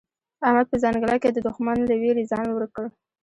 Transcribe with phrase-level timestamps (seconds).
[0.47, 2.85] احمد په ځنګله کې د دوښمن له وېرې ځان ورک کړ.